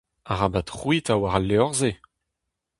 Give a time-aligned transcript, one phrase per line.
[0.33, 1.91] Arabat c'hwitañ war al levr-se!